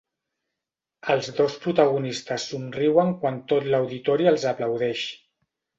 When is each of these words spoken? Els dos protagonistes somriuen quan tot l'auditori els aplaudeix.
Els 1.15 1.29
dos 1.41 1.59
protagonistes 1.67 2.49
somriuen 2.55 3.15
quan 3.21 3.41
tot 3.53 3.71
l'auditori 3.73 4.33
els 4.35 4.53
aplaudeix. 4.55 5.11